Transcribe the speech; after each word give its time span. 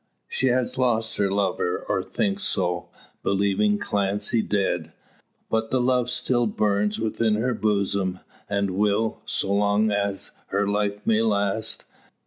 She 0.27 0.47
has 0.47 0.79
lost 0.79 1.17
her 1.17 1.29
lover, 1.29 1.85
or 1.87 2.01
thinks 2.01 2.41
so, 2.41 2.89
believing 3.21 3.77
Clancy 3.77 4.41
dead; 4.41 4.93
but 5.47 5.69
the 5.69 5.79
love 5.79 6.09
still 6.09 6.47
burns 6.47 6.97
within 6.97 7.35
her 7.35 7.53
bosom, 7.53 8.19
and 8.49 8.71
will, 8.71 9.21
so 9.25 9.53
long 9.53 9.91
as 9.91 10.31
her 10.47 10.67
life 10.67 11.05
may 11.05 11.21
last. 11.21 11.85